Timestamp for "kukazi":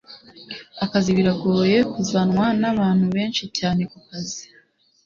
3.91-4.43